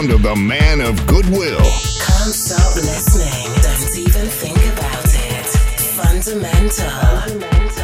sound 0.00 0.12
of 0.12 0.22
the 0.22 0.36
man 0.36 0.80
of 0.80 1.06
goodwill. 1.06 1.58
Can't 1.58 2.34
stop 2.34 2.74
listening. 2.76 3.52
Don't 3.62 3.98
even 3.98 4.26
think 4.28 4.56
about 4.72 5.04
it. 5.04 5.46
Fundamental. 5.94 7.00
Essential 7.40 7.79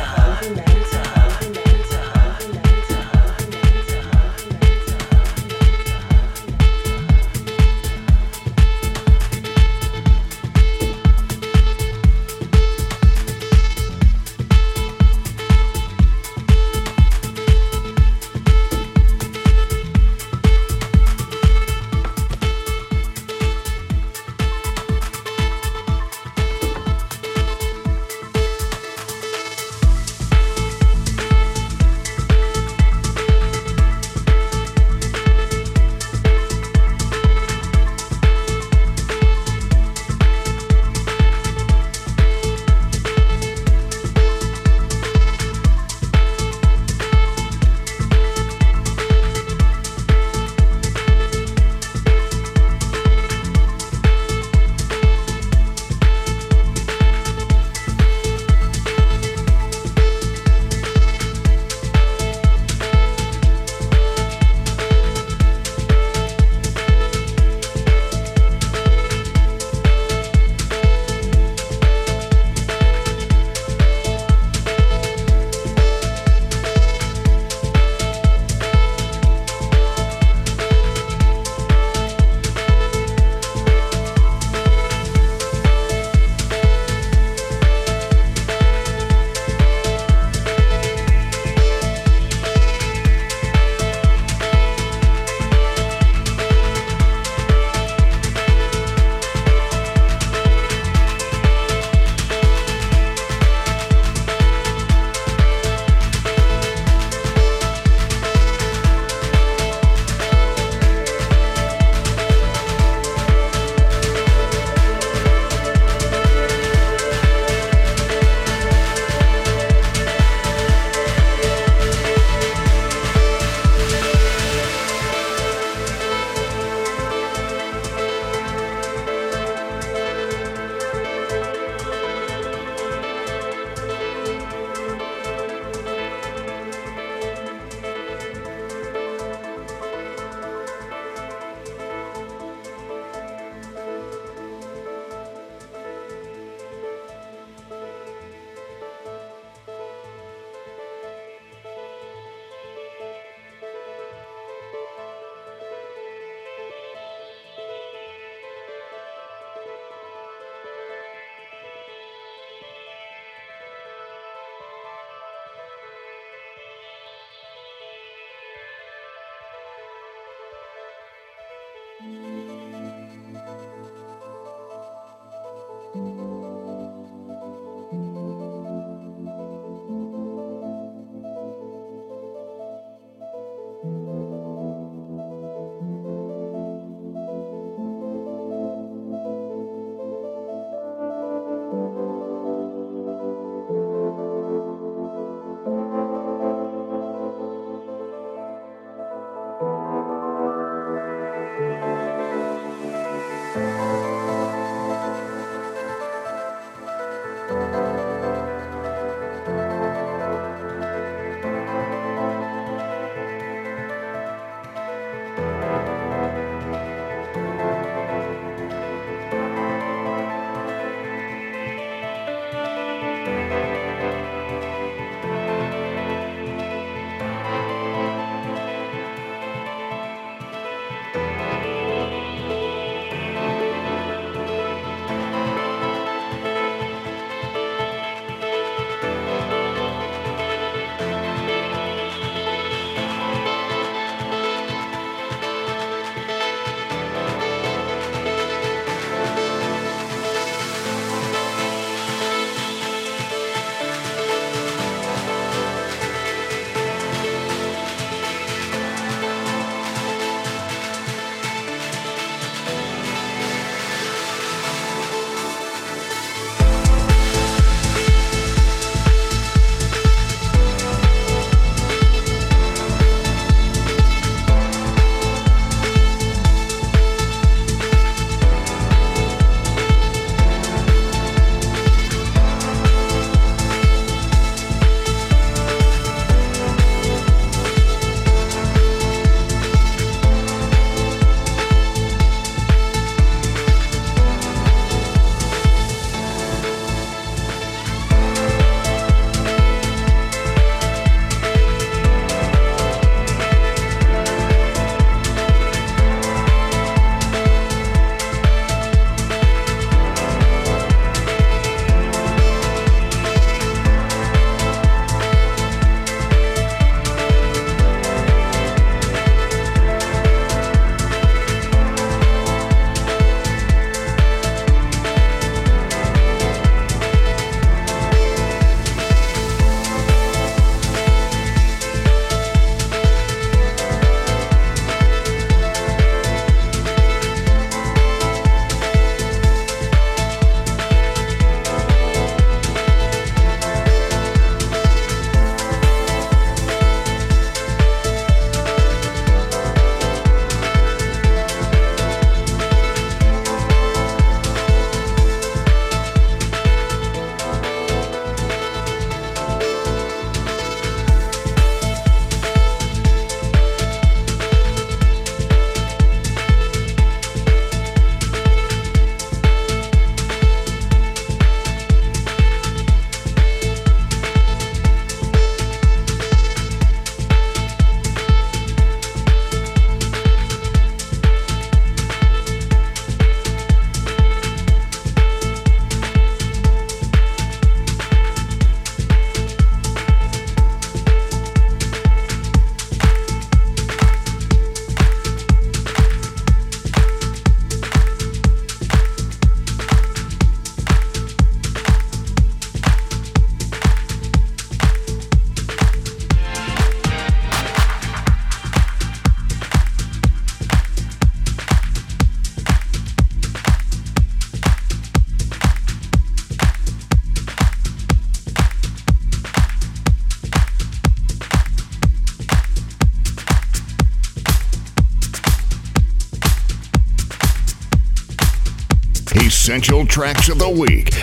Essential 429.76 430.06
Tracks 430.06 430.48
of 430.48 430.58
the 430.58 430.70
Week. 430.70 431.15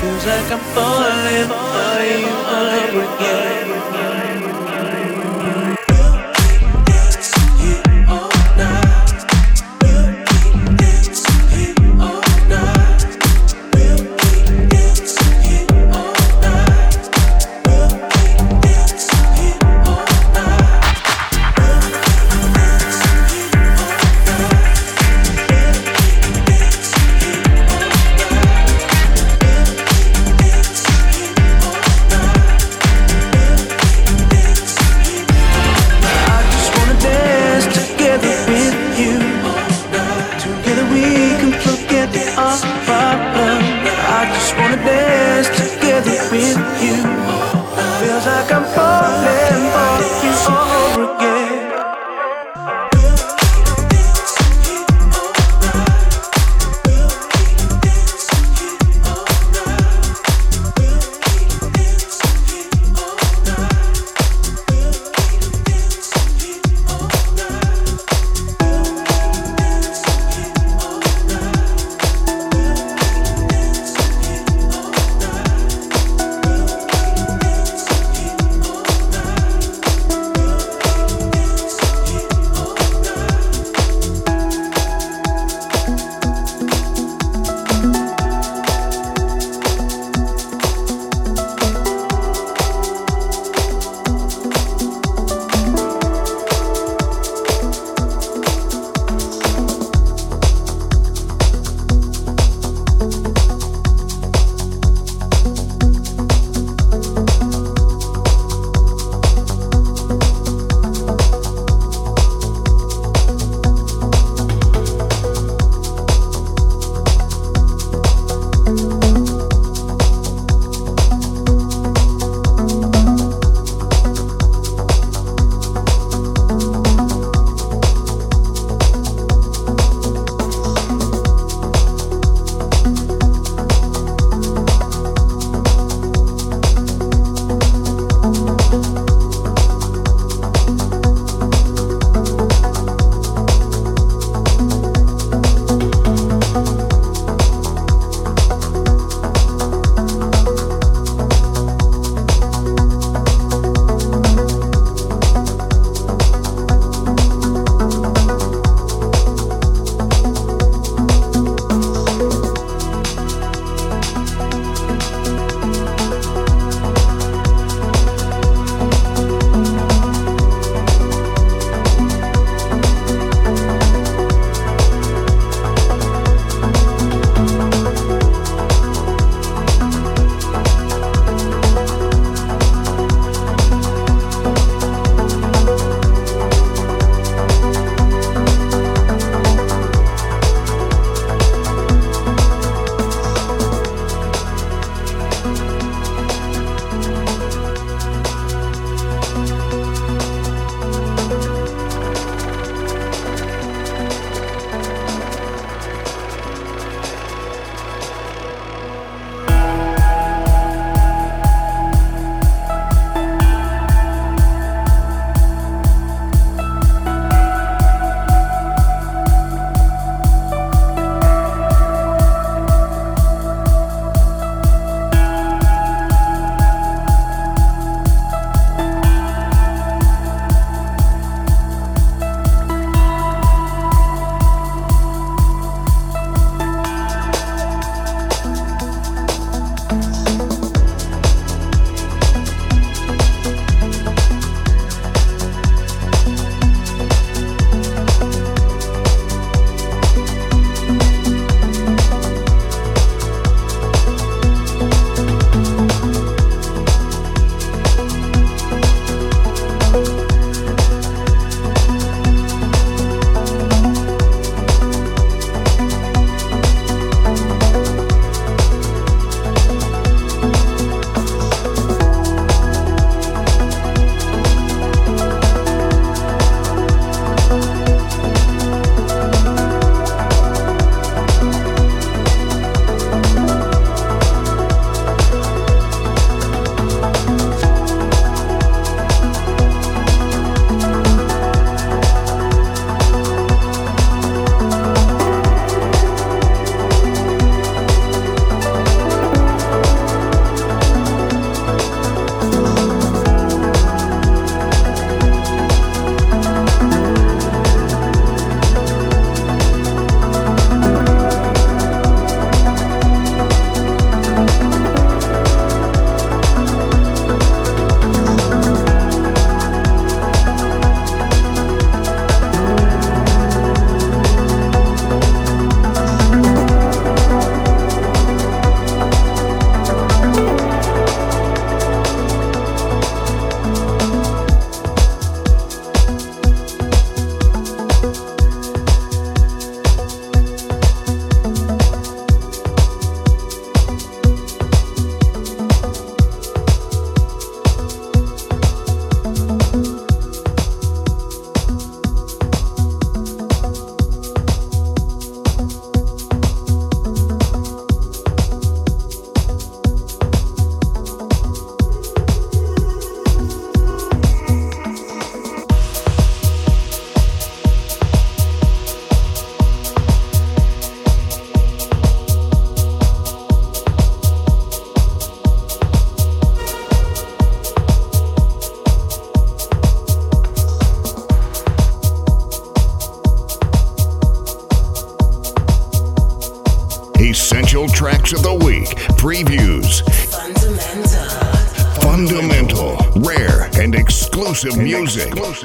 Feels 0.00 0.26
like 0.26 0.52
I'm 0.52 0.60
falling 0.74 1.48
for 1.48 2.02
you 2.06 2.28
all 2.46 2.66
over 2.66 3.02
again. 3.16 4.07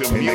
Music. 0.00 0.33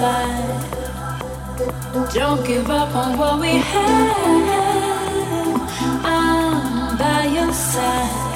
fight. 0.00 0.70
Don't 2.14 2.46
give 2.46 2.70
up 2.70 2.94
on 2.94 3.18
what 3.18 3.40
we 3.40 3.52
have. 3.72 4.90
I'm 6.04 6.96
by 6.96 7.26
your 7.26 7.52
side. 7.52 8.29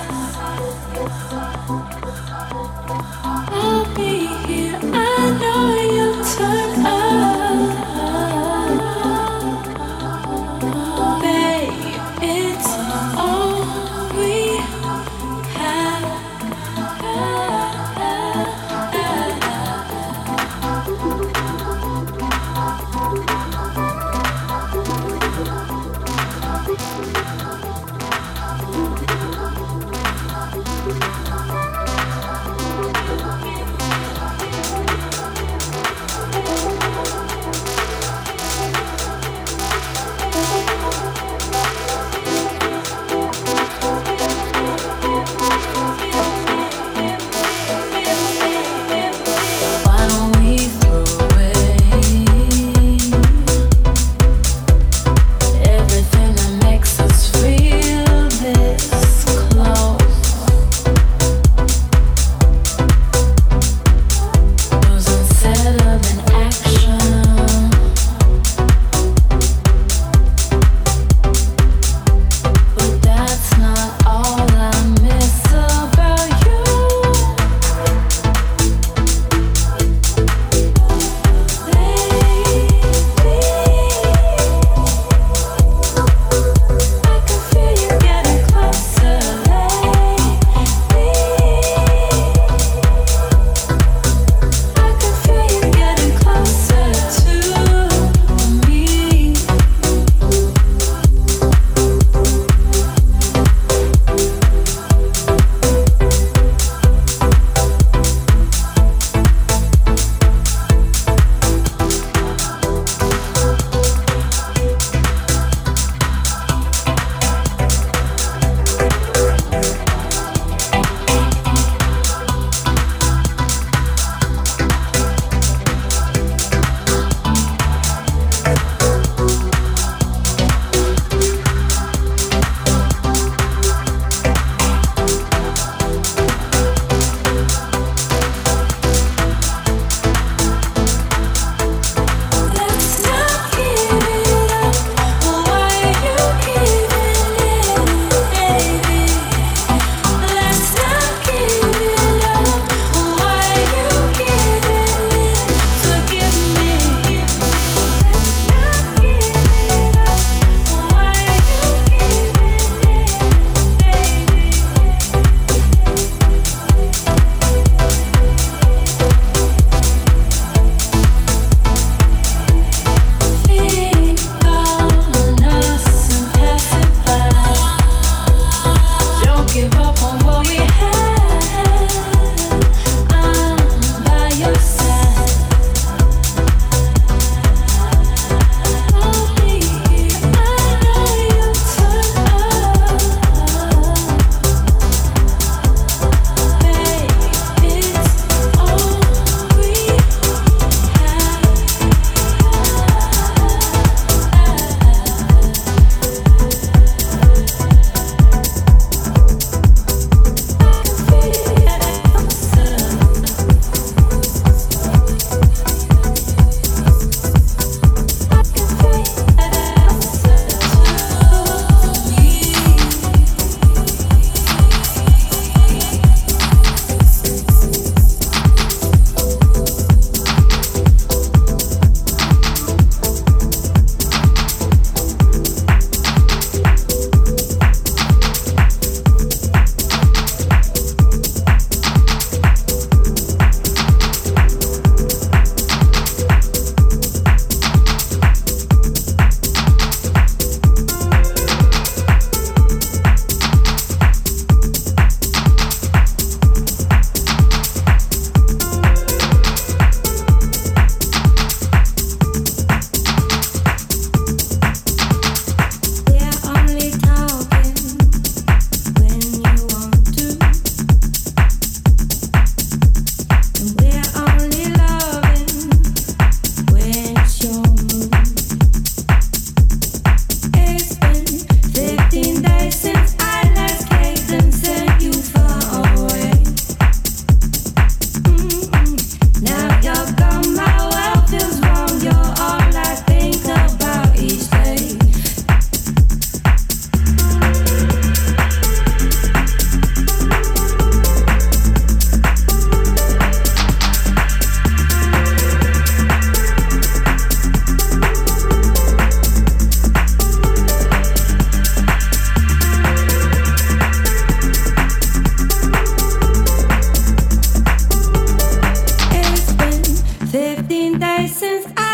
Since 321.23 321.67
I 321.77 321.93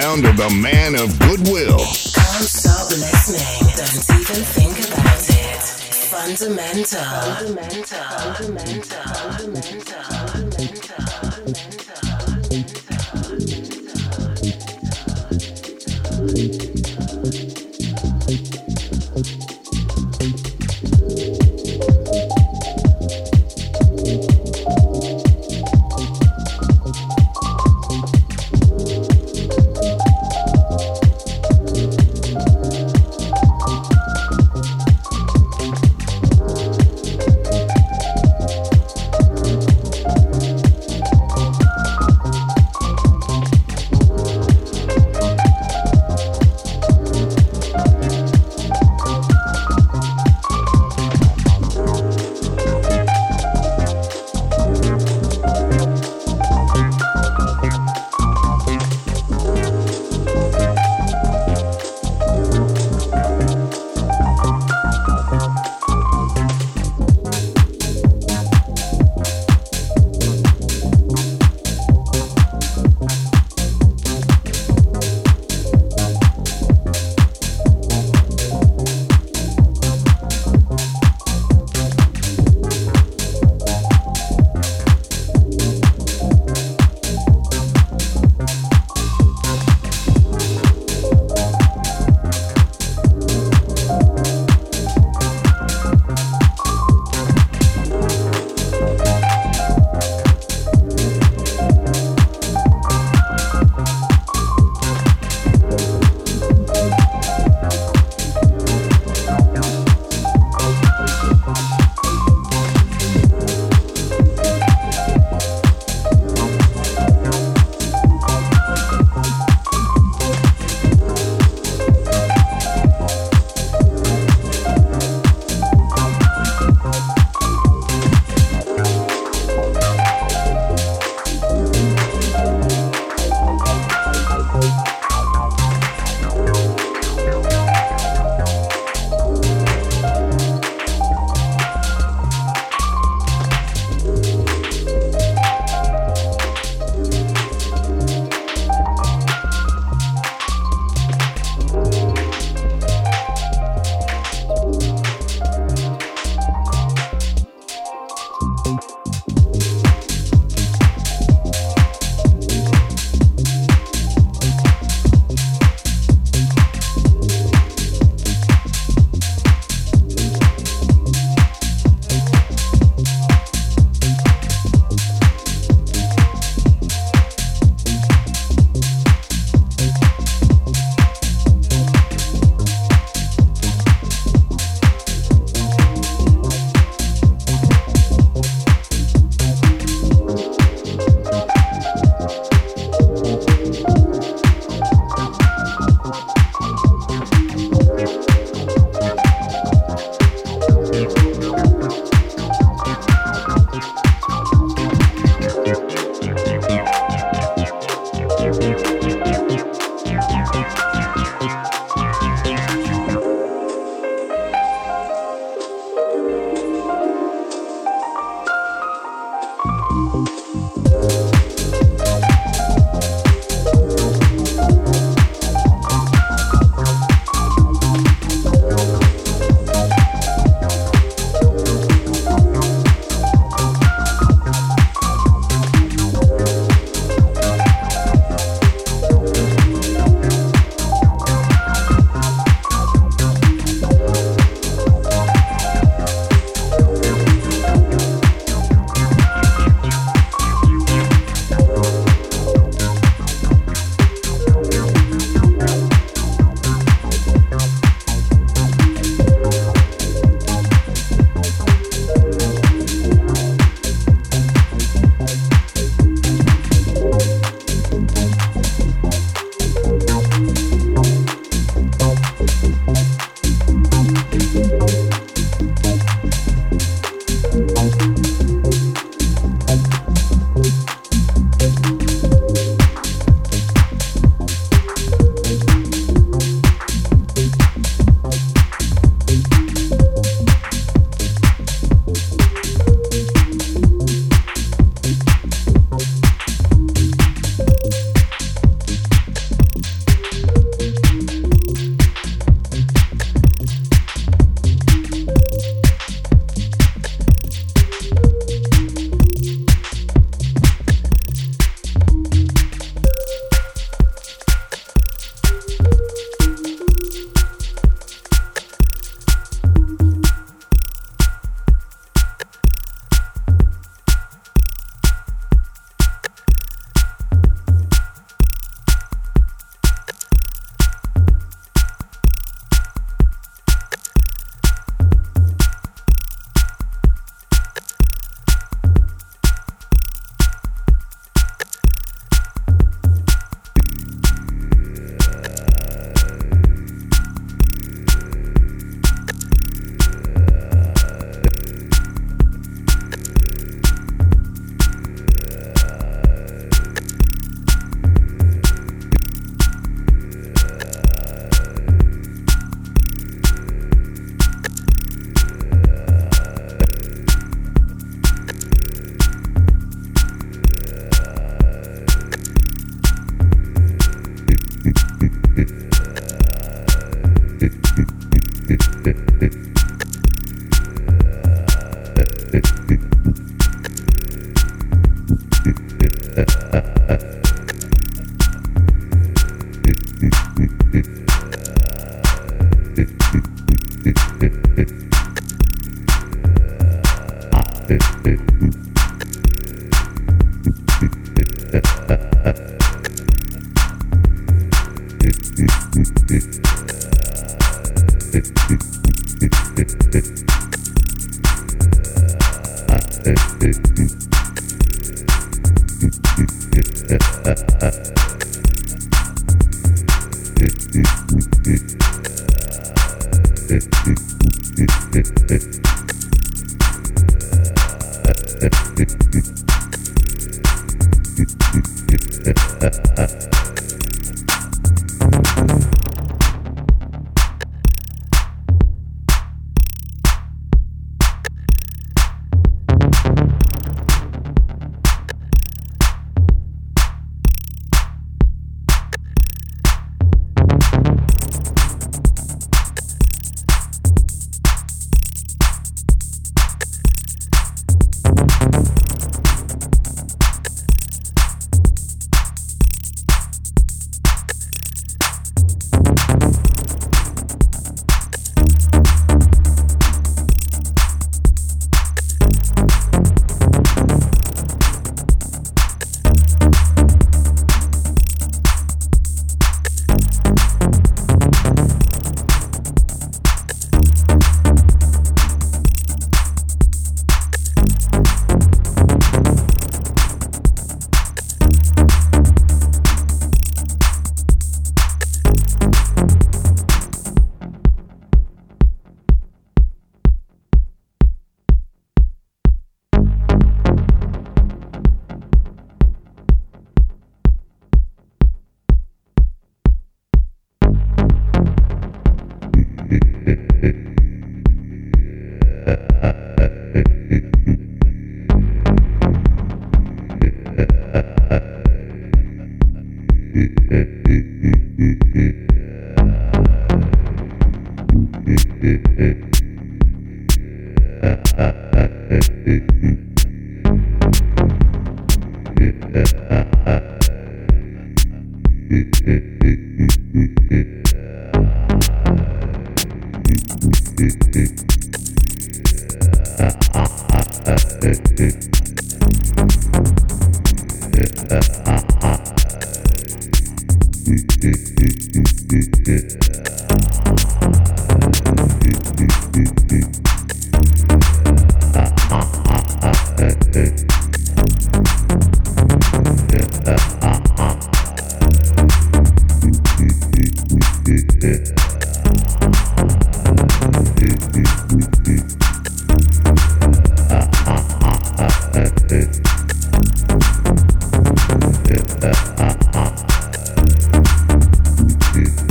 sound 0.00 0.24
of 0.26 0.36
the 0.36 0.50
man 0.62 0.94
of 0.94 1.18
goodwill. 1.18 1.78
Can't 1.78 2.46
stop 2.46 2.90
listening. 2.90 3.66
Don't 3.78 4.20
even 4.20 4.42
think 4.56 4.76
about 4.86 5.28
it. 5.28 5.62
Fundamental. 6.12 7.02
Fundamental. 7.34 8.04
Fundamental. 8.34 9.02
Fundamental. 9.32 10.47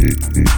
Mm-hmm. 0.08 0.57